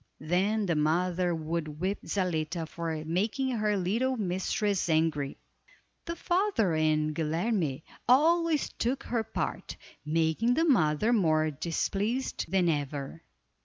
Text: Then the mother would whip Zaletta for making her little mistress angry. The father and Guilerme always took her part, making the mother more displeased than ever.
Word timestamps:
Then 0.19 0.65
the 0.65 0.73
mother 0.75 1.35
would 1.35 1.79
whip 1.79 1.99
Zaletta 2.07 2.65
for 2.67 3.05
making 3.05 3.51
her 3.51 3.77
little 3.77 4.17
mistress 4.17 4.89
angry. 4.89 5.37
The 6.05 6.15
father 6.15 6.73
and 6.73 7.13
Guilerme 7.13 7.83
always 8.09 8.69
took 8.69 9.03
her 9.03 9.23
part, 9.23 9.77
making 10.03 10.55
the 10.55 10.65
mother 10.65 11.13
more 11.13 11.51
displeased 11.51 12.49
than 12.49 12.67
ever. 12.67 13.21